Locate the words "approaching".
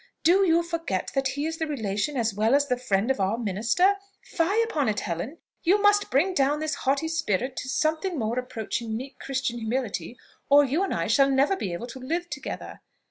8.39-8.97